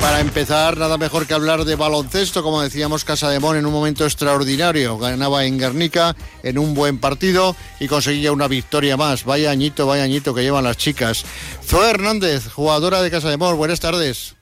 para 0.00 0.20
empezar, 0.20 0.76
nada 0.76 0.98
mejor 0.98 1.26
que 1.26 1.34
hablar 1.34 1.64
de 1.64 1.76
baloncesto, 1.76 2.42
como 2.42 2.62
decíamos, 2.62 3.04
Casa 3.04 3.30
de 3.30 3.40
Mon 3.40 3.56
en 3.56 3.66
un 3.66 3.72
momento 3.72 4.04
extraordinario. 4.04 4.98
Ganaba 4.98 5.44
en 5.44 5.58
Guernica 5.58 6.16
en 6.42 6.58
un 6.58 6.74
buen 6.74 6.98
partido 6.98 7.54
y 7.80 7.88
conseguía 7.88 8.32
una 8.32 8.48
victoria 8.48 8.96
más. 8.96 9.24
Vaya 9.24 9.50
añito, 9.50 9.86
vaya 9.86 10.04
añito 10.04 10.34
que 10.34 10.42
llevan 10.42 10.64
las 10.64 10.76
chicas. 10.76 11.24
Zoe 11.62 11.90
Hernández, 11.90 12.48
jugadora 12.52 13.02
de 13.02 13.10
Casa 13.10 13.30
de 13.30 13.36
Mon, 13.36 13.56
buenas 13.56 13.80
tardes. 13.80 14.36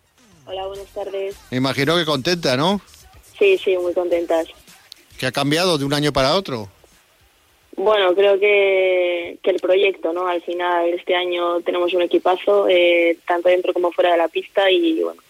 Hola, 0.46 0.66
buenas 0.66 0.89
tardes. 0.89 1.36
Me 1.50 1.59
imagino 1.59 1.96
que 1.96 2.04
contenta, 2.04 2.57
¿no? 2.57 2.80
Sí, 3.38 3.59
sí, 3.59 3.77
muy 3.77 3.93
contentas. 3.93 4.48
¿Qué 5.18 5.27
ha 5.27 5.32
cambiado 5.32 5.79
de 5.79 5.84
un 5.84 5.95
año 5.95 6.12
para 6.12 6.34
otro? 6.34 6.68
Bueno, 7.77 8.14
creo 8.14 8.40
que, 8.40 9.39
que 9.43 9.50
el 9.50 9.61
proyecto, 9.61 10.12
¿no? 10.12 10.26
Al 10.29 10.43
final, 10.43 10.89
este 10.95 11.14
año 11.14 11.61
tenemos 11.61 11.93
un 11.93 12.03
equipazo, 12.03 12.68
eh, 12.68 13.18
tanto 13.26 13.50
dentro 13.50 13.75
como 13.75 13.93
fuera 13.93 14.12
de 14.12 14.18
la 14.18 14.29
pista, 14.29 14.70
y 14.70 15.03
bueno, 15.03 15.20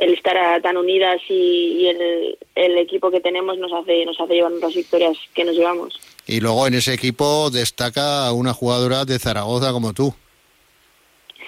el 0.00 0.14
estar 0.14 0.62
tan 0.62 0.78
unidas 0.78 1.20
y, 1.28 1.86
el, 1.86 2.38
el, 2.54 2.78
equipo 2.78 3.10
que 3.10 3.20
tenemos 3.20 3.58
nos 3.58 3.70
hace, 3.70 4.06
nos 4.06 4.18
hace 4.18 4.32
llevar 4.32 4.52
las 4.52 4.74
victorias 4.74 5.14
que 5.34 5.44
nos 5.44 5.54
llevamos. 5.54 6.00
Y 6.26 6.40
luego 6.40 6.66
en 6.66 6.74
ese 6.74 6.94
equipo 6.94 7.50
destaca 7.50 8.32
una 8.32 8.54
jugadora 8.54 9.04
de 9.04 9.18
Zaragoza 9.18 9.72
como 9.72 9.92
tú. 9.92 10.14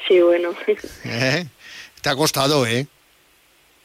Sí, 0.06 0.20
bueno. 0.20 0.50
¿Eh? 1.06 1.46
Te 2.02 2.10
ha 2.10 2.14
costado, 2.14 2.66
¿eh? 2.66 2.86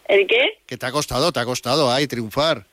¿El 0.10 0.28
qué? 0.28 0.60
Que 0.66 0.76
te 0.76 0.86
ha 0.86 0.92
costado, 0.92 1.32
te 1.32 1.40
ha 1.40 1.46
costado, 1.46 1.90
ay, 1.90 2.08
triunfar. 2.08 2.66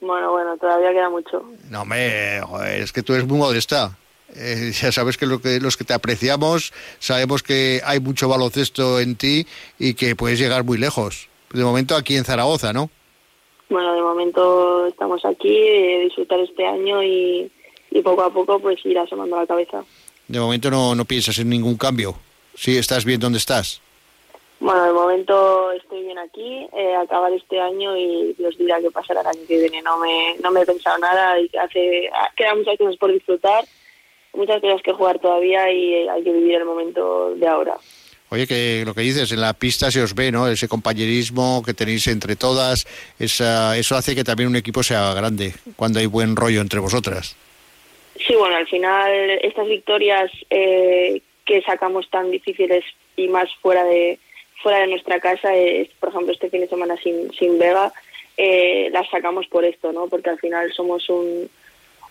Bueno, 0.00 0.30
bueno, 0.30 0.56
todavía 0.56 0.92
queda 0.92 1.10
mucho. 1.10 1.44
No, 1.68 1.84
me, 1.84 2.40
es 2.80 2.90
que 2.90 3.02
tú 3.02 3.12
eres 3.12 3.26
muy 3.26 3.36
modesta. 3.36 3.98
Eh, 4.34 4.72
ya 4.80 4.92
sabes 4.92 5.16
que, 5.16 5.26
lo 5.26 5.40
que 5.40 5.60
los 5.60 5.76
que 5.76 5.84
te 5.84 5.94
apreciamos 5.94 6.72
sabemos 6.98 7.42
que 7.42 7.80
hay 7.84 8.00
mucho 8.00 8.28
baloncesto 8.28 9.00
en 9.00 9.16
ti 9.16 9.46
y 9.78 9.94
que 9.94 10.16
puedes 10.16 10.38
llegar 10.38 10.64
muy 10.64 10.78
lejos. 10.78 11.28
De 11.52 11.64
momento 11.64 11.96
aquí 11.96 12.16
en 12.16 12.24
Zaragoza, 12.24 12.72
¿no? 12.72 12.90
Bueno, 13.70 13.94
de 13.94 14.02
momento 14.02 14.86
estamos 14.86 15.24
aquí, 15.24 15.54
eh, 15.54 16.00
disfrutar 16.04 16.40
este 16.40 16.66
año 16.66 17.02
y, 17.02 17.50
y, 17.90 18.02
poco 18.02 18.22
a 18.22 18.32
poco 18.32 18.58
pues 18.60 18.84
ir 18.84 18.98
asomando 18.98 19.36
la 19.36 19.46
cabeza. 19.46 19.84
De 20.26 20.40
momento 20.40 20.70
no, 20.70 20.94
no 20.94 21.04
piensas 21.04 21.38
en 21.38 21.50
ningún 21.50 21.76
cambio. 21.76 22.14
Sí, 22.54 22.76
estás 22.76 23.04
bien 23.04 23.20
donde 23.20 23.38
estás. 23.38 23.80
Bueno, 24.60 24.84
de 24.84 24.92
momento 24.92 25.70
estoy 25.72 26.02
bien 26.02 26.18
aquí, 26.18 26.66
eh, 26.72 26.96
acabar 26.96 27.32
este 27.32 27.60
año 27.60 27.96
y 27.96 28.34
Dios 28.36 28.58
dirá 28.58 28.80
qué 28.80 28.90
pasará 28.90 29.20
el 29.20 29.28
año 29.28 29.40
que 29.46 29.58
viene. 29.58 29.80
No 29.82 29.98
me, 29.98 30.36
no 30.42 30.50
me 30.50 30.62
he 30.62 30.66
pensado 30.66 30.98
nada 30.98 31.38
y 31.38 31.48
hace, 31.56 32.10
quedan 32.36 32.58
muchas 32.58 32.76
cosas 32.76 32.96
por 32.96 33.12
disfrutar, 33.12 33.64
muchas 34.38 34.60
cosas 34.60 34.80
que 34.82 34.92
jugar 34.92 35.18
todavía 35.18 35.70
y 35.70 36.08
hay 36.08 36.22
que 36.22 36.32
vivir 36.32 36.54
el 36.54 36.64
momento 36.64 37.34
de 37.34 37.46
ahora. 37.46 37.76
Oye, 38.30 38.46
que 38.46 38.82
lo 38.84 38.94
que 38.94 39.00
dices, 39.00 39.32
en 39.32 39.40
la 39.40 39.54
pista 39.54 39.90
se 39.90 40.02
os 40.02 40.14
ve, 40.14 40.30
¿no? 40.30 40.48
Ese 40.48 40.68
compañerismo 40.68 41.62
que 41.64 41.74
tenéis 41.74 42.06
entre 42.08 42.36
todas, 42.36 42.86
esa, 43.18 43.76
eso 43.76 43.96
hace 43.96 44.14
que 44.14 44.24
también 44.24 44.50
un 44.50 44.56
equipo 44.56 44.82
sea 44.82 45.14
grande, 45.14 45.54
cuando 45.76 45.98
hay 45.98 46.06
buen 46.06 46.36
rollo 46.36 46.60
entre 46.60 46.78
vosotras. 46.78 47.36
Sí, 48.26 48.34
bueno, 48.34 48.56
al 48.56 48.66
final 48.66 49.10
estas 49.42 49.66
victorias 49.66 50.30
eh, 50.50 51.22
que 51.46 51.62
sacamos 51.62 52.10
tan 52.10 52.30
difíciles 52.30 52.84
y 53.16 53.28
más 53.28 53.48
fuera 53.62 53.84
de, 53.84 54.18
fuera 54.62 54.80
de 54.80 54.88
nuestra 54.88 55.20
casa, 55.20 55.54
es, 55.54 55.88
por 55.98 56.10
ejemplo, 56.10 56.32
este 56.32 56.50
fin 56.50 56.60
de 56.60 56.68
semana 56.68 56.96
sin, 57.02 57.32
sin 57.32 57.58
Vega, 57.58 57.92
eh, 58.36 58.90
las 58.92 59.08
sacamos 59.08 59.46
por 59.46 59.64
esto, 59.64 59.92
¿no? 59.92 60.06
Porque 60.06 60.30
al 60.30 60.38
final 60.38 60.70
somos 60.74 61.08
un, 61.08 61.48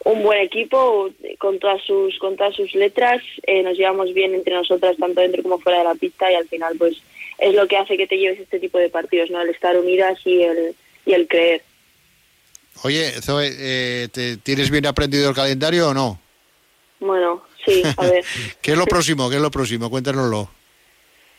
un 0.08 0.23
buen 0.23 0.39
equipo 0.39 1.09
con 1.38 1.59
todas 1.59 1.81
sus 1.83 2.17
con 2.19 2.38
todas 2.38 2.55
sus 2.55 2.73
letras, 2.75 3.22
eh, 3.44 3.61
nos 3.61 3.77
llevamos 3.77 4.14
bien 4.14 4.33
entre 4.33 4.55
nosotras 4.55 4.95
tanto 4.97 5.19
dentro 5.19 5.44
como 5.44 5.59
fuera 5.59 5.80
de 5.80 5.83
la 5.83 5.95
pista 5.95 6.31
y 6.31 6.36
al 6.36 6.47
final 6.47 6.75
pues 6.77 6.97
es 7.38 7.53
lo 7.53 7.67
que 7.67 7.77
hace 7.77 7.98
que 7.98 8.08
te 8.08 8.17
lleves 8.17 8.39
este 8.39 8.59
tipo 8.59 8.77
de 8.77 8.89
partidos, 8.89 9.30
¿no? 9.30 9.42
El 9.42 9.49
estar 9.49 9.77
unidas 9.77 10.17
y 10.26 10.42
el 10.43 10.76
y 11.05 11.14
el 11.14 11.27
creer. 11.27 11.61
Oye, 12.83 13.11
Zoe, 13.21 13.49
eh, 13.58 14.08
¿te, 14.11 14.37
¿tienes 14.37 14.70
bien 14.70 14.86
aprendido 14.86 15.30
el 15.30 15.36
calendario 15.36 15.89
o 15.89 15.93
no? 15.93 16.20
Bueno, 16.99 17.43
sí, 17.65 17.83
a 17.98 18.05
ver. 18.05 18.23
¿Qué 18.61 18.71
es 18.71 18.77
lo 18.77 18.86
próximo? 18.86 19.30
¿Qué 19.30 19.36
es 19.36 19.42
lo 19.42 19.52
próximo? 19.52 19.89
Cuéntanoslo. 19.89 20.49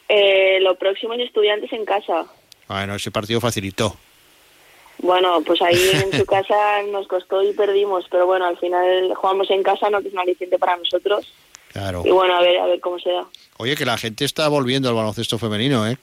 Eh, 0.09 0.59
lo 0.61 0.77
próximo 0.77 1.15
es 1.15 1.21
estudiantes 1.21 1.73
en 1.73 1.85
casa. 1.85 2.27
Bueno, 2.67 2.97
ese 2.97 3.11
partido 3.11 3.41
facilitó. 3.41 3.97
Bueno, 4.99 5.41
pues 5.47 5.63
ahí 5.63 5.91
en 5.93 6.13
su 6.13 6.27
casa 6.27 6.83
nos 6.91 7.07
costó 7.07 7.43
y 7.43 7.53
perdimos, 7.53 8.07
pero 8.11 8.27
bueno, 8.27 8.47
al 8.47 8.59
final 8.59 9.15
jugamos 9.15 9.51
en 9.51 9.63
casa, 9.63 9.91
no 9.91 10.01
que 10.01 10.09
es 10.09 10.15
un 10.15 10.21
aliciente 10.21 10.59
para 10.59 10.77
nosotros. 10.77 11.33
Claro. 11.73 12.03
Y 12.05 12.11
bueno, 12.11 12.35
a 12.35 12.41
ver, 12.41 12.59
a 12.59 12.67
ver 12.67 12.81
cómo 12.81 12.99
se 12.99 13.11
da. 13.11 13.27
Oye, 13.59 13.77
que 13.77 13.85
la 13.85 13.99
gente 13.99 14.25
está 14.25 14.49
volviendo 14.49 14.89
al 14.89 14.95
baloncesto 14.95 15.39
femenino, 15.39 15.87
¿eh? 15.87 15.97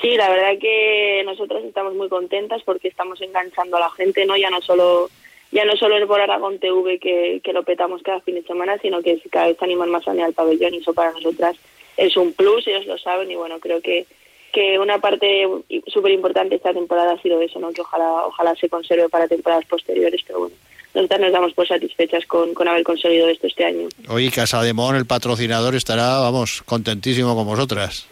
Sí, 0.00 0.16
la 0.16 0.30
verdad 0.30 0.58
que 0.58 1.22
nosotros 1.26 1.62
estamos 1.64 1.94
muy 1.94 2.08
contentas 2.08 2.62
porque 2.64 2.88
estamos 2.88 3.20
enganchando 3.20 3.76
a 3.76 3.80
la 3.80 3.90
gente, 3.90 4.24
¿no? 4.24 4.36
Ya 4.36 4.50
no 4.50 4.60
solo 4.62 5.10
ya 5.52 5.64
no 5.64 5.76
solo 5.76 5.96
el 5.96 6.06
por 6.06 6.20
Aragón 6.20 6.58
TV 6.58 6.98
que, 6.98 7.40
que 7.42 7.52
lo 7.52 7.64
petamos 7.64 8.02
cada 8.02 8.20
fin 8.20 8.36
de 8.36 8.42
semana, 8.42 8.78
sino 8.80 9.02
que 9.02 9.20
cada 9.30 9.48
vez 9.48 9.60
animan 9.60 9.90
más 9.90 10.06
a 10.06 10.12
al 10.12 10.32
pabellón 10.32 10.74
y 10.74 10.78
eso 10.78 10.94
para 10.94 11.12
nosotras 11.12 11.56
es 11.96 12.16
un 12.16 12.32
plus, 12.32 12.66
ellos 12.66 12.86
lo 12.86 12.96
saben 12.98 13.30
y 13.30 13.34
bueno, 13.34 13.58
creo 13.58 13.80
que 13.80 14.06
que 14.50 14.78
una 14.78 14.98
parte 14.98 15.46
súper 15.86 16.12
importante 16.12 16.56
esta 16.56 16.72
temporada 16.72 17.12
ha 17.12 17.22
sido 17.22 17.40
eso, 17.40 17.58
¿no? 17.58 17.70
que 17.72 17.80
ojalá 17.80 18.26
ojalá 18.26 18.54
se 18.56 18.68
conserve 18.68 19.08
para 19.08 19.28
temporadas 19.28 19.64
posteriores, 19.66 20.22
pero 20.26 20.40
bueno, 20.40 20.54
nosotras 20.94 21.20
nos 21.20 21.32
damos 21.32 21.52
por 21.54 21.68
satisfechas 21.68 22.26
con, 22.26 22.52
con 22.54 22.68
haber 22.68 22.82
conseguido 22.82 23.28
esto 23.28 23.46
este 23.46 23.64
año. 23.64 23.88
Oye, 24.08 24.30
Casa 24.30 24.62
de 24.62 24.72
Mon, 24.72 24.96
el 24.96 25.06
patrocinador, 25.06 25.74
estará, 25.74 26.18
vamos, 26.18 26.62
contentísimo 26.66 27.34
con 27.34 27.46
vosotras. 27.46 28.06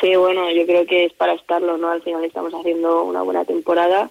Sí, 0.00 0.14
bueno, 0.16 0.50
yo 0.50 0.66
creo 0.66 0.84
que 0.86 1.06
es 1.06 1.12
para 1.12 1.34
estarlo, 1.34 1.78
¿no? 1.78 1.90
Al 1.90 2.02
final 2.02 2.24
estamos 2.24 2.52
haciendo 2.52 3.04
una 3.04 3.22
buena 3.22 3.44
temporada 3.44 4.10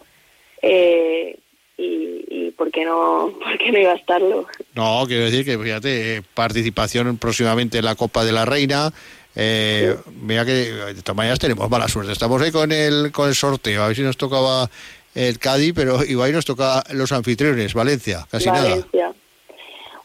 eh, 0.62 1.38
y, 1.78 2.24
y 2.28 2.52
¿por, 2.52 2.72
qué 2.72 2.86
no, 2.86 3.34
¿por 3.40 3.58
qué 3.58 3.72
no 3.72 3.80
iba 3.80 3.92
a 3.92 3.96
estarlo? 3.96 4.48
No, 4.74 5.04
quiero 5.08 5.26
decir 5.26 5.46
que, 5.46 5.58
fíjate, 5.58 6.24
participación 6.34 7.18
próximamente 7.18 7.80
en 7.80 7.86
la 7.86 7.96
Copa 7.96 8.24
de 8.24 8.32
la 8.32 8.46
Reina, 8.46 8.92
eh, 9.36 9.96
Mira 10.22 10.46
que 10.46 10.52
de 10.52 11.02
todas 11.02 11.18
maneras 11.18 11.40
tenemos 11.40 11.70
mala 11.70 11.88
suerte. 11.88 12.12
Estamos 12.12 12.42
ahí 12.42 12.52
con 12.52 12.72
el, 12.72 13.12
con 13.12 13.30
el 13.30 13.36
sorteo. 13.36 13.84
A 13.84 13.88
ver 13.88 13.96
si 13.96 14.02
nos 14.02 14.18
tocaba 14.18 14.70
el 15.14 15.40
Cádiz, 15.40 15.74
pero 15.76 16.04
igual 16.04 16.32
nos 16.34 16.46
toca 16.46 16.84
los 16.92 17.12
anfitriones, 17.12 17.74
Valencia, 17.74 18.28
casi 18.30 18.50
Valencia. 18.50 19.14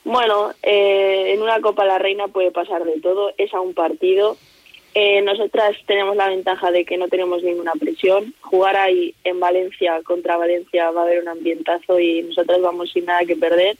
Bueno, 0.04 0.52
eh, 0.62 1.34
en 1.34 1.42
una 1.42 1.60
Copa 1.60 1.84
la 1.84 1.98
Reina 1.98 2.28
puede 2.28 2.50
pasar 2.50 2.84
de 2.84 3.00
todo. 3.00 3.32
Es 3.36 3.52
a 3.54 3.60
un 3.60 3.74
partido. 3.74 4.36
Eh, 4.94 5.22
nosotras 5.22 5.76
tenemos 5.86 6.16
la 6.16 6.28
ventaja 6.28 6.72
de 6.72 6.84
que 6.84 6.96
no 6.96 7.08
tenemos 7.08 7.42
ninguna 7.42 7.72
presión. 7.78 8.34
Jugar 8.40 8.76
ahí 8.76 9.14
en 9.22 9.38
Valencia 9.38 10.00
contra 10.04 10.36
Valencia 10.36 10.90
va 10.90 11.02
a 11.02 11.04
haber 11.04 11.22
un 11.22 11.28
ambientazo 11.28 12.00
y 12.00 12.22
nosotras 12.22 12.60
vamos 12.60 12.90
sin 12.90 13.04
nada 13.04 13.24
que 13.24 13.36
perder 13.36 13.76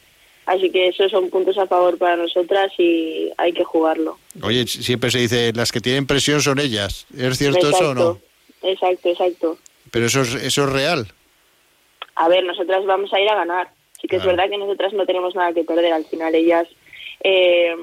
Así 0.50 0.68
que 0.70 0.88
esos 0.88 1.12
son 1.12 1.30
puntos 1.30 1.56
a 1.58 1.68
favor 1.68 1.96
para 1.96 2.16
nosotras 2.16 2.72
y 2.76 3.30
hay 3.36 3.52
que 3.52 3.62
jugarlo. 3.62 4.18
Oye, 4.42 4.66
siempre 4.66 5.08
se 5.12 5.20
dice, 5.20 5.52
las 5.54 5.70
que 5.70 5.80
tienen 5.80 6.08
presión 6.08 6.40
son 6.40 6.58
ellas. 6.58 7.06
¿Es 7.16 7.38
cierto 7.38 7.68
eso 7.68 7.90
o 7.90 7.94
no? 7.94 8.18
Exacto, 8.60 9.10
exacto. 9.10 9.58
¿Pero 9.92 10.06
eso 10.06 10.22
es, 10.22 10.34
eso 10.34 10.64
es 10.64 10.70
real? 10.70 11.06
A 12.16 12.28
ver, 12.28 12.42
nosotras 12.42 12.84
vamos 12.84 13.12
a 13.12 13.20
ir 13.20 13.28
a 13.28 13.36
ganar. 13.36 13.70
Sí 14.00 14.08
que 14.08 14.16
es 14.16 14.24
verdad 14.24 14.50
que 14.50 14.58
nosotras 14.58 14.92
no 14.92 15.06
tenemos 15.06 15.36
nada 15.36 15.52
que 15.52 15.62
perder. 15.62 15.92
Al 15.92 16.04
final 16.04 16.34
ellas 16.34 16.66
eh, 17.22 17.76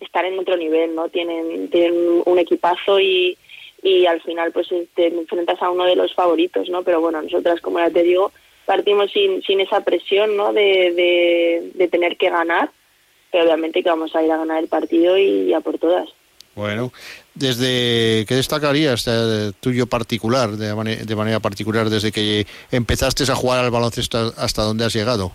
están 0.00 0.24
en 0.24 0.40
otro 0.40 0.56
nivel, 0.56 0.96
¿no? 0.96 1.08
Tienen, 1.10 1.70
tienen 1.70 2.22
un 2.24 2.38
equipazo 2.40 2.98
y, 2.98 3.38
y 3.80 4.06
al 4.06 4.20
final 4.22 4.50
pues 4.50 4.66
te 4.96 5.06
enfrentas 5.06 5.62
a 5.62 5.70
uno 5.70 5.84
de 5.84 5.94
los 5.94 6.12
favoritos, 6.14 6.68
¿no? 6.68 6.82
Pero 6.82 7.00
bueno, 7.00 7.22
nosotras, 7.22 7.60
como 7.60 7.78
ya 7.78 7.90
te 7.90 8.02
digo, 8.02 8.32
partimos 8.68 9.10
sin, 9.10 9.42
sin 9.44 9.62
esa 9.62 9.80
presión 9.80 10.36
¿no? 10.36 10.52
de, 10.52 11.72
de, 11.74 11.88
tener 11.88 12.18
que 12.18 12.28
ganar, 12.28 12.70
pero 13.32 13.44
obviamente 13.44 13.82
que 13.82 13.88
vamos 13.88 14.14
a 14.14 14.22
ir 14.22 14.30
a 14.30 14.36
ganar 14.36 14.62
el 14.62 14.68
partido 14.68 15.16
y 15.16 15.54
a 15.54 15.60
por 15.60 15.78
todas. 15.78 16.10
Bueno, 16.54 16.92
desde 17.34 18.26
¿qué 18.28 18.34
destacarías 18.34 19.06
de, 19.06 19.54
tuyo 19.58 19.86
particular, 19.86 20.50
de, 20.50 20.74
de, 21.06 21.16
manera 21.16 21.40
particular, 21.40 21.88
desde 21.88 22.12
que 22.12 22.46
empezaste 22.70 23.24
a 23.32 23.34
jugar 23.34 23.64
al 23.64 23.70
baloncesto 23.70 24.34
hasta 24.36 24.64
donde 24.64 24.84
has 24.84 24.92
llegado? 24.92 25.32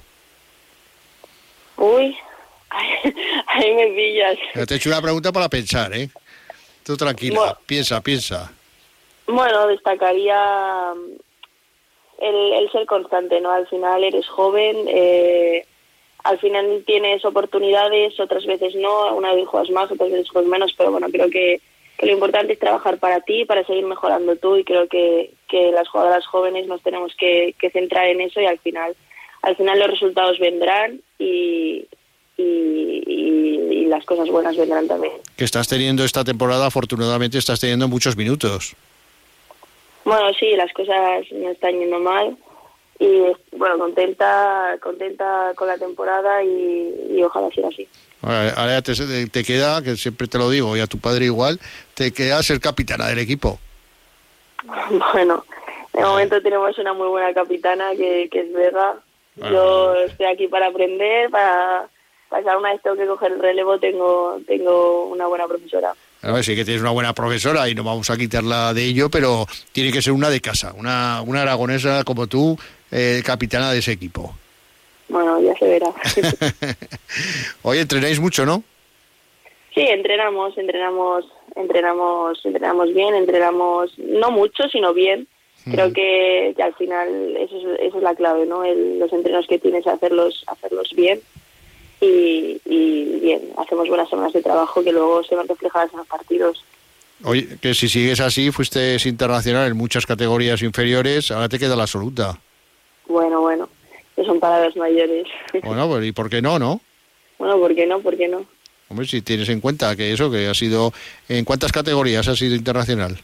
Uy, 1.78 2.16
ahí 3.48 3.74
me 3.74 3.88
pillas. 3.88 4.38
Te 4.68 4.76
he 4.76 4.78
hecho 4.78 4.90
una 4.90 5.02
pregunta 5.02 5.32
para 5.32 5.50
pensar, 5.50 5.92
¿eh? 5.96 6.08
Tú 6.86 6.96
tranquila, 6.96 7.58
piensa, 7.66 8.00
piensa. 8.00 8.52
Bueno, 9.26 9.66
destacaría 9.68 10.94
el, 12.20 12.70
ser 12.72 12.86
constante, 12.86 13.42
¿no? 13.42 13.52
Al 13.52 13.68
final 13.68 14.04
eres 14.04 14.28
joven, 14.28 14.86
eh, 14.88 15.66
al 16.24 16.40
final 16.40 16.84
tienes 16.86 17.26
oportunidades, 17.26 18.20
otras 18.20 18.46
veces 18.46 18.76
no, 18.76 19.16
una 19.16 19.34
vez 19.34 19.48
juegas 19.48 19.70
más, 19.72 19.92
otras 19.92 20.10
veces 20.10 20.30
juegas 20.30 20.50
menos, 20.50 20.74
pero 20.78 20.92
bueno, 20.92 21.08
creo 21.10 21.30
que, 21.30 21.62
lo 22.02 22.12
importante 22.12 22.54
es 22.54 22.60
trabajar 22.60 22.98
para 22.98 23.22
ti, 23.22 23.46
para 23.46 23.64
seguir 23.66 23.86
mejorando 23.86 24.36
tú 24.36 24.58
y 24.58 24.66
creo 24.66 24.88
que, 24.90 25.32
que 25.48 25.72
las 25.72 25.88
jugadoras 25.88 26.26
jóvenes 26.26 26.68
nos 26.68 26.82
tenemos 26.82 27.14
que, 27.18 27.56
centrar 27.72 28.08
en 28.08 28.20
eso 28.20 28.42
y 28.42 28.46
al 28.46 28.60
final, 28.60 28.96
al 29.42 29.56
final 29.56 29.80
los 29.80 29.92
resultados 29.92 30.38
vendrán 30.40 31.00
y, 31.18 31.88
y, 32.38 33.86
las 33.88 34.06
cosas 34.06 34.28
buenas 34.28 34.58
vendrán 34.58 34.88
también. 34.88 35.14
Que 35.38 35.44
estás 35.44 35.68
teniendo 35.68 36.04
esta 36.04 36.24
temporada, 36.24 36.66
afortunadamente 36.66 37.38
estás 37.38 37.60
teniendo 37.60 37.88
muchos 37.88 38.18
minutos. 38.18 38.76
Bueno, 40.06 40.34
sí, 40.38 40.52
las 40.56 40.72
cosas 40.74 41.26
no 41.32 41.50
están 41.50 41.80
yendo 41.80 42.00
mal 42.00 42.38
y 43.00 43.22
bueno, 43.58 43.78
contenta, 43.78 44.78
contenta 44.82 45.54
con 45.56 45.68
la 45.68 45.78
temporada 45.78 46.44
y, 46.44 47.22
ojalá 47.24 47.50
siga 47.50 47.70
así. 47.70 47.88
Ahora 48.22 48.82
te, 48.82 48.94
te, 49.28 49.44
queda, 49.44 49.82
que 49.82 49.98
siempre 49.98 50.28
te 50.28 50.38
lo 50.38 50.50
digo, 50.50 50.78
y 50.78 50.80
a 50.80 50.88
tu 50.88 50.98
padre 51.00 51.26
igual, 51.26 51.60
te 51.94 52.14
queda 52.14 52.42
ser 52.44 52.60
capitana 52.60 53.08
del 53.08 53.20
equipo. 53.20 53.60
Bueno, 55.14 55.44
de 55.92 56.02
momento 56.02 56.42
tenemos 56.42 56.78
una 56.78 56.94
muy 56.94 57.08
buena 57.08 57.34
capitana 57.34 57.92
que, 57.92 58.30
que 58.32 58.42
es 58.42 58.54
Vega. 58.54 58.96
Yo 59.36 59.96
estoy 59.96 60.28
aquí 60.28 60.48
para 60.48 60.68
aprender, 60.68 61.30
para 61.30 61.90
pasar 62.30 62.58
una 62.58 62.72
vez 62.72 62.82
tengo 62.82 62.96
que 62.96 63.06
coger 63.06 63.34
el 63.34 63.40
relevo, 63.40 63.78
tengo, 63.80 64.40
tengo 64.48 65.06
una 65.06 65.28
buena 65.28 65.48
profesora. 65.48 65.94
A 66.24 66.32
ver, 66.32 66.44
sí 66.44 66.56
que 66.56 66.64
tienes 66.64 66.82
una 66.82 66.92
buena 66.92 67.14
profesora 67.14 67.68
y 67.68 67.76
no 67.76 67.84
vamos 67.84 68.10
a 68.10 68.16
quitarla 68.16 68.74
de 68.74 68.86
ello, 68.86 69.10
pero 69.10 69.46
tiene 69.74 69.92
que 69.92 70.02
ser 70.02 70.14
una 70.14 70.30
de 70.30 70.40
casa, 70.40 70.74
una, 70.78 71.22
una 71.22 71.42
aragonesa 71.42 72.06
como 72.06 72.28
tú, 72.28 72.58
eh, 72.92 73.22
capitana 73.26 73.74
de 73.74 73.80
ese 73.80 73.92
equipo. 73.92 74.34
Bueno, 75.10 75.42
ya 75.42 75.54
se 75.58 75.66
verá. 75.66 75.88
Oye, 77.64 77.82
entrenáis 77.82 78.22
mucho, 78.22 78.46
¿no? 78.46 78.64
Sí, 79.74 79.82
entrenamos, 79.82 80.58
entrenamos, 80.58 81.26
entrenamos, 81.58 82.46
entrenamos 82.46 82.94
bien, 82.94 83.16
entrenamos 83.16 83.92
no 83.98 84.32
mucho, 84.32 84.70
sino 84.70 84.94
bien. 84.94 85.28
Creo 85.66 85.92
que, 85.92 86.56
al 86.62 86.74
final 86.76 87.38
eso 87.38 87.58
es, 87.58 87.80
esa 87.82 87.98
es 87.98 88.04
la 88.04 88.16
clave, 88.16 88.46
¿no? 88.46 88.64
los 88.66 89.12
entrenos 89.14 89.48
que 89.48 89.60
tienes, 89.60 89.88
hacerlos, 89.88 90.44
hacerlos 90.48 90.92
bien 90.94 91.22
y, 92.04 92.62
y 92.66 93.20
bien, 93.20 93.42
hacemos 93.58 93.88
buenas 93.88 94.10
semanas 94.10 94.34
de 94.34 94.42
trabajo 94.42 94.84
que 94.84 94.92
luego 94.92 95.24
se 95.24 95.36
van 95.36 95.48
reflejadas 95.48 95.92
en 95.92 96.00
los 96.00 96.08
partidos. 96.08 96.64
Oye, 97.24 97.58
que 97.62 97.74
si 97.74 97.88
sigues 97.88 98.20
así, 98.20 98.52
fuiste 98.52 98.98
internacional 99.06 99.68
en 99.68 99.78
muchas 99.78 100.06
categorías 100.06 100.62
inferiores, 100.62 101.32
ahora 101.32 101.48
te 101.48 101.58
queda 101.58 101.76
la 101.76 101.84
absoluta. 101.84 102.38
Bueno, 103.08 103.42
bueno, 103.42 103.70
que 104.16 104.26
son 104.26 104.40
palabras 104.40 104.76
mayores. 104.76 105.28
Bueno, 105.64 105.88
pues 105.88 106.06
¿y 106.06 106.12
por 106.12 106.30
qué 106.30 106.42
no, 106.42 106.60
no? 106.60 106.82
Bueno, 107.38 107.58
¿por 107.60 107.74
qué 107.76 107.86
no? 107.86 108.00
¿Por 108.02 108.18
qué 108.18 108.28
no? 108.28 108.46
Hombre, 108.90 109.08
si 109.08 109.22
tienes 109.22 109.50
en 109.50 109.62
cuenta 109.62 109.96
que 109.96 110.12
eso, 110.12 110.30
que 110.30 110.48
ha 110.48 110.54
sido... 110.54 110.94
¿En 111.30 111.46
cuántas 111.46 111.72
categorías 111.72 112.28
ha 112.28 112.36
sido 112.36 112.56
internacional? 112.56 113.18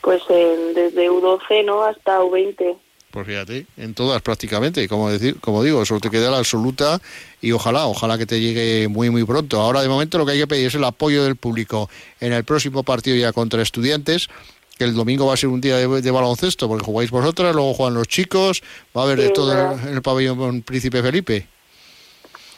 Pues 0.00 0.22
desde 0.28 1.10
U12, 1.10 1.64
¿no? 1.64 1.82
Hasta 1.82 2.20
U20. 2.20 2.76
Pues 3.16 3.28
fíjate, 3.28 3.64
en 3.78 3.94
todas 3.94 4.20
prácticamente, 4.20 4.86
como 4.88 5.08
decir, 5.08 5.40
como 5.40 5.62
digo, 5.62 5.80
eso 5.80 5.98
te 6.00 6.10
queda 6.10 6.30
la 6.30 6.36
absoluta 6.36 7.00
y 7.40 7.50
ojalá, 7.52 7.86
ojalá 7.86 8.18
que 8.18 8.26
te 8.26 8.42
llegue 8.42 8.88
muy 8.88 9.08
muy 9.08 9.24
pronto. 9.24 9.58
Ahora 9.58 9.80
de 9.80 9.88
momento 9.88 10.18
lo 10.18 10.26
que 10.26 10.32
hay 10.32 10.40
que 10.40 10.46
pedir 10.46 10.66
es 10.66 10.74
el 10.74 10.84
apoyo 10.84 11.24
del 11.24 11.34
público 11.34 11.88
en 12.20 12.34
el 12.34 12.44
próximo 12.44 12.82
partido 12.82 13.16
ya 13.16 13.32
contra 13.32 13.62
estudiantes, 13.62 14.28
que 14.76 14.84
el 14.84 14.92
domingo 14.92 15.24
va 15.24 15.32
a 15.32 15.38
ser 15.38 15.48
un 15.48 15.62
día 15.62 15.78
de, 15.78 16.10
baloncesto, 16.10 16.68
porque 16.68 16.84
jugáis 16.84 17.10
vosotras, 17.10 17.54
luego 17.54 17.72
juegan 17.72 17.94
los 17.94 18.06
chicos, 18.06 18.62
va 18.94 19.00
a 19.00 19.04
haber 19.06 19.18
de 19.18 19.30
todo 19.30 19.72
en, 19.72 19.94
el 19.94 20.02
pabellón 20.02 20.60
Príncipe 20.60 21.00
Felipe. 21.00 21.46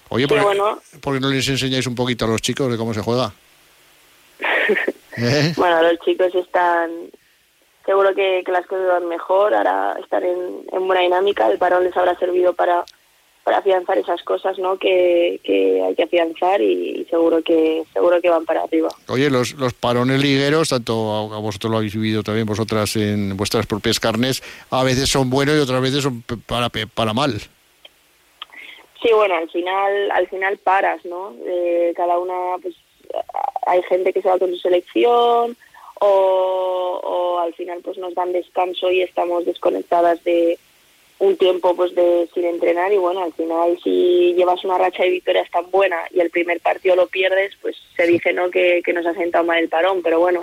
Oye, 0.09 0.27
¿por, 0.27 0.41
qué 0.41 1.21
no 1.21 1.31
les 1.31 1.47
enseñáis 1.47 1.87
un 1.87 1.95
poquito 1.95 2.25
a 2.25 2.29
los 2.29 2.43
chicos 2.43 2.69
de 2.69 2.77
cómo 2.77 2.93
se 2.93 3.01
juega? 3.01 3.33
¿Eh? 5.19 5.55
Bueno, 5.57 5.85
los 5.85 6.01
chicos 6.01 6.35
están, 6.35 6.91
seguro 7.89 8.15
que, 8.15 8.45
las 8.49 8.67
cosas 8.67 8.87
van 8.87 9.09
mejor, 9.09 9.55
ahora 9.55 9.97
estar 9.99 10.23
en, 10.23 10.87
buena 10.87 11.01
dinámica, 11.01 11.51
el 11.51 11.57
parón 11.57 11.85
les 11.85 11.97
habrá 11.97 12.15
servido 12.19 12.53
para, 12.53 12.85
para 13.45 13.59
afianzar 13.59 13.97
esas 13.97 14.23
cosas 14.25 14.59
¿no? 14.59 14.77
que, 14.77 15.41
hay 15.83 15.95
que 15.95 16.03
afianzar 16.03 16.61
y, 16.61 17.07
seguro 17.09 17.43
que 17.43 17.85
seguro 17.95 18.21
que 18.21 18.29
van 18.29 18.45
para 18.45 18.65
arriba. 18.65 18.91
Oye, 19.09 19.31
los, 19.31 19.55
los 19.55 19.73
parones 19.73 20.21
ligueros, 20.21 20.69
tanto 20.69 21.33
a, 21.33 21.39
vosotros 21.39 21.71
lo 21.71 21.79
habéis 21.79 21.95
vivido 21.95 22.23
también 22.23 22.47
vosotras 22.47 22.95
en 22.97 23.35
vuestras 23.39 23.67
propias 23.67 23.99
carnes, 23.99 24.43
a 24.71 24.85
veces 24.85 25.09
son 25.09 25.31
buenos 25.31 25.57
y 25.57 25.61
otras 25.61 25.81
veces 25.81 26.03
son 26.03 26.23
para, 26.47 26.69
para 26.95 27.15
mal. 27.15 27.41
Sí, 29.03 29.09
bueno, 29.15 29.35
al 29.35 29.49
final 29.49 30.11
al 30.11 30.29
final 30.29 30.59
paras, 30.59 31.03
¿no? 31.07 31.35
Eh, 31.47 31.95
cada 31.97 32.19
una, 32.19 32.59
pues 32.61 32.75
hay 33.67 33.83
gente 33.85 34.13
que 34.13 34.21
se 34.21 34.29
va 34.29 34.39
con 34.39 34.51
su 34.51 34.59
selección, 34.59 35.57
o, 36.01 37.39
al 37.41 37.55
final 37.55 37.81
pues 37.83 37.99
nos 37.99 38.15
dan 38.15 38.33
descanso 38.33 38.91
y 38.91 39.03
estamos 39.03 39.45
desconectadas 39.45 40.23
de 40.25 40.59
un 41.19 41.37
tiempo 41.37 41.75
pues 41.75 41.95
de 41.95 42.29
sin 42.35 42.45
entrenar. 42.45 42.93
Y 42.93 42.99
bueno 42.99 43.23
al 43.23 43.33
final 43.33 43.79
si 43.83 44.35
llevas 44.35 44.65
una 44.65 44.79
racha 44.79 45.03
de 45.03 45.11
victorias 45.11 45.51
tan 45.51 45.71
buena 45.71 45.97
y 46.11 46.21
el 46.21 46.31
primer 46.31 46.61
partido 46.61 46.97
lo 46.97 47.07
pierdes 47.07 47.53
pues 47.61 47.77
se 47.97 48.07
dice 48.07 48.33
no 48.33 48.51
que, 48.51 48.83
nos 48.93 49.07
ha 49.07 49.15
sentado 49.15 49.45
mal 49.45 49.59
el 49.59 49.69
parón. 49.69 50.03
Pero 50.03 50.21
bueno 50.21 50.43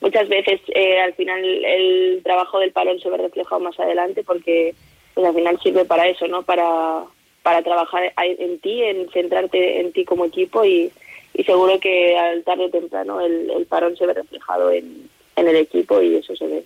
muchas 0.00 0.28
veces 0.28 0.60
eh, 0.74 1.00
al 1.00 1.14
final 1.14 1.44
el 1.44 2.20
trabajo 2.22 2.58
del 2.58 2.72
parón 2.72 2.98
se 3.00 3.10
ve 3.10 3.18
reflejado 3.18 3.60
más 3.60 3.78
adelante 3.78 4.24
porque 4.24 4.74
pues 5.14 5.26
al 5.26 5.34
final 5.34 5.60
sirve 5.62 5.84
para 5.84 6.08
eso 6.08 6.26
no 6.26 6.42
para 6.42 7.04
para 7.42 7.62
trabajar 7.62 8.12
en 8.16 8.58
ti 8.58 8.82
en 8.82 9.08
centrarte 9.10 9.80
en 9.80 9.92
ti 9.92 10.04
como 10.04 10.26
equipo 10.26 10.64
y, 10.64 10.92
y 11.34 11.44
seguro 11.44 11.78
que 11.80 12.18
al 12.18 12.42
tarde 12.44 12.66
o 12.66 12.70
temprano 12.70 13.20
el, 13.20 13.50
el 13.50 13.66
parón 13.66 13.96
se 13.96 14.06
ve 14.06 14.14
reflejado 14.14 14.70
en, 14.70 15.08
en 15.36 15.48
el 15.48 15.56
equipo 15.56 16.00
y 16.02 16.16
eso 16.16 16.34
se 16.36 16.46
ve. 16.46 16.64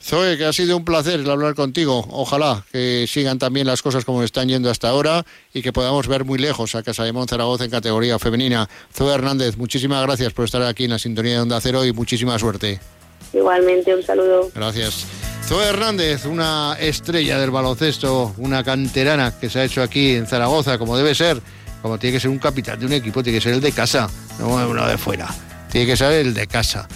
Zoe, 0.00 0.38
que 0.38 0.44
ha 0.44 0.52
sido 0.52 0.76
un 0.76 0.84
placer 0.84 1.28
hablar 1.28 1.54
contigo. 1.54 2.06
Ojalá 2.10 2.64
que 2.70 3.06
sigan 3.08 3.38
también 3.38 3.66
las 3.66 3.82
cosas 3.82 4.04
como 4.04 4.22
están 4.22 4.48
yendo 4.48 4.70
hasta 4.70 4.88
ahora 4.88 5.24
y 5.52 5.60
que 5.60 5.72
podamos 5.72 6.06
ver 6.06 6.24
muy 6.24 6.38
lejos 6.38 6.76
a 6.76 6.84
Casa 6.84 7.04
de 7.04 7.12
Monzaragoza 7.12 7.64
en 7.64 7.70
categoría 7.70 8.18
femenina. 8.18 8.68
Zoe 8.94 9.12
Hernández, 9.12 9.56
muchísimas 9.56 10.04
gracias 10.06 10.32
por 10.32 10.44
estar 10.44 10.62
aquí 10.62 10.84
en 10.84 10.90
la 10.90 10.98
sintonía 11.00 11.34
de 11.34 11.40
Onda 11.40 11.60
Cero 11.60 11.84
y 11.84 11.92
muchísima 11.92 12.38
suerte. 12.38 12.78
Igualmente, 13.32 13.94
un 13.94 14.02
saludo. 14.02 14.48
Gracias. 14.54 15.04
Zoe 15.44 15.66
Hernández, 15.66 16.26
una 16.26 16.76
estrella 16.78 17.40
del 17.40 17.50
baloncesto, 17.50 18.34
una 18.38 18.62
canterana 18.62 19.34
que 19.38 19.50
se 19.50 19.58
ha 19.58 19.64
hecho 19.64 19.82
aquí 19.82 20.12
en 20.12 20.26
Zaragoza, 20.26 20.78
como 20.78 20.96
debe 20.96 21.14
ser 21.14 21.40
como 21.82 21.98
tiene 21.98 22.14
que 22.16 22.20
ser 22.20 22.30
un 22.30 22.38
capitán 22.38 22.78
de 22.78 22.86
un 22.86 22.92
equipo, 22.92 23.22
tiene 23.22 23.38
que 23.38 23.42
ser 23.42 23.54
el 23.54 23.60
de 23.60 23.72
casa, 23.72 24.08
no 24.38 24.48
uno 24.48 24.86
de 24.86 24.98
fuera. 24.98 25.28
Tiene 25.70 25.86
que 25.86 25.96
ser 25.96 26.12
el 26.12 26.34
de 26.34 26.46
casa. 26.46 26.88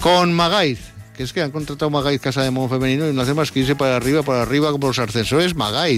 Con 0.00 0.32
Magaiz, 0.32 0.80
que 1.16 1.22
es 1.22 1.32
que 1.32 1.40
han 1.40 1.50
contratado 1.50 1.90
Magaiz 1.90 2.20
Casa 2.20 2.42
de 2.42 2.50
Mon 2.50 2.68
Femenino 2.68 3.08
y 3.08 3.12
no 3.12 3.22
hace 3.22 3.34
más 3.34 3.50
que 3.50 3.60
irse 3.60 3.74
para 3.74 3.96
arriba, 3.96 4.22
para 4.22 4.42
arriba 4.42 4.70
como 4.70 4.88
los 4.88 4.98
ascensores. 4.98 5.54
Magaiz, 5.54 5.94